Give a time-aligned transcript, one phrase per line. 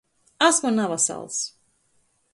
[0.47, 1.37] Asmu navasals.